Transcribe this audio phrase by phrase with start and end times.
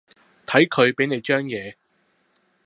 [0.47, 1.75] 睇佢畀你張嘢